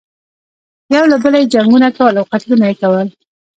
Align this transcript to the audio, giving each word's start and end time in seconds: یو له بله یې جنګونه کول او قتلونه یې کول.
یو 0.95 1.03
له 1.11 1.17
بله 1.23 1.37
یې 1.41 1.51
جنګونه 1.53 1.89
کول 1.97 2.13
او 2.19 2.29
قتلونه 2.31 2.65
یې 2.69 2.75
کول. 2.81 3.07